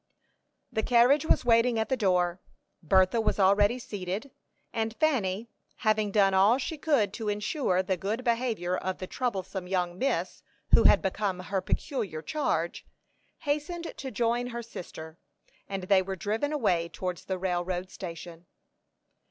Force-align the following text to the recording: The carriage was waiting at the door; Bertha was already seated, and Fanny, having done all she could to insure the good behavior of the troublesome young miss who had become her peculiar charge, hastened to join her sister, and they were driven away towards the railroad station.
The 0.73 0.81
carriage 0.81 1.25
was 1.27 1.45
waiting 1.45 1.77
at 1.77 1.87
the 1.87 1.95
door; 1.95 2.41
Bertha 2.81 3.21
was 3.21 3.39
already 3.39 3.77
seated, 3.77 4.31
and 4.73 4.95
Fanny, 4.95 5.47
having 5.75 6.09
done 6.09 6.33
all 6.33 6.57
she 6.57 6.75
could 6.75 7.13
to 7.13 7.29
insure 7.29 7.83
the 7.83 7.97
good 7.97 8.23
behavior 8.23 8.75
of 8.75 8.97
the 8.97 9.05
troublesome 9.05 9.67
young 9.67 9.99
miss 9.99 10.41
who 10.73 10.85
had 10.85 11.03
become 11.03 11.39
her 11.41 11.61
peculiar 11.61 12.23
charge, 12.23 12.83
hastened 13.41 13.93
to 13.97 14.09
join 14.09 14.47
her 14.47 14.63
sister, 14.63 15.19
and 15.69 15.83
they 15.83 16.01
were 16.01 16.15
driven 16.15 16.51
away 16.51 16.89
towards 16.89 17.25
the 17.25 17.37
railroad 17.37 17.91
station. 17.91 18.47